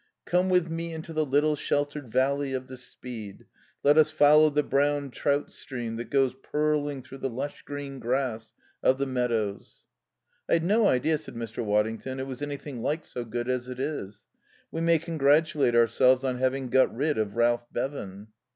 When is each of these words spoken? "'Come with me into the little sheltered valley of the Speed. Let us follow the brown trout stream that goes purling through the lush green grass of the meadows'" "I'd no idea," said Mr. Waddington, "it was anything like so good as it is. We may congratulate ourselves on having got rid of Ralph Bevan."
"'Come 0.25 0.49
with 0.49 0.67
me 0.67 0.93
into 0.95 1.13
the 1.13 1.27
little 1.27 1.55
sheltered 1.55 2.11
valley 2.11 2.53
of 2.53 2.65
the 2.65 2.75
Speed. 2.75 3.45
Let 3.83 3.99
us 3.99 4.09
follow 4.09 4.49
the 4.49 4.63
brown 4.63 5.11
trout 5.11 5.51
stream 5.51 5.97
that 5.97 6.09
goes 6.09 6.33
purling 6.41 7.03
through 7.03 7.19
the 7.19 7.29
lush 7.29 7.61
green 7.61 7.99
grass 7.99 8.51
of 8.81 8.97
the 8.97 9.05
meadows'" 9.05 9.83
"I'd 10.49 10.63
no 10.63 10.87
idea," 10.87 11.19
said 11.19 11.35
Mr. 11.35 11.63
Waddington, 11.63 12.19
"it 12.19 12.25
was 12.25 12.41
anything 12.41 12.81
like 12.81 13.05
so 13.05 13.23
good 13.23 13.47
as 13.47 13.69
it 13.69 13.79
is. 13.79 14.23
We 14.71 14.81
may 14.81 14.97
congratulate 14.97 15.75
ourselves 15.75 16.23
on 16.23 16.39
having 16.39 16.71
got 16.71 16.91
rid 16.95 17.19
of 17.19 17.35
Ralph 17.35 17.67
Bevan." 17.71 18.29